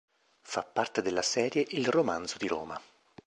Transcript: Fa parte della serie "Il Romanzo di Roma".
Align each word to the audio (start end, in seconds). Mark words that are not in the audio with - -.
Fa 0.41 0.63
parte 0.63 1.03
della 1.03 1.21
serie 1.21 1.63
"Il 1.69 1.85
Romanzo 1.89 2.39
di 2.39 2.47
Roma". 2.47 2.81